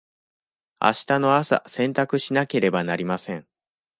[0.79, 3.47] あしたの朝洗濯しなければなりません。